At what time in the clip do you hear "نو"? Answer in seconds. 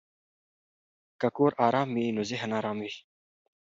2.15-2.21